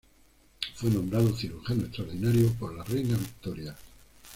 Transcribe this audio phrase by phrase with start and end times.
[0.73, 3.75] Fue nombrado Cirujano Extraordinario por la reina Victoria.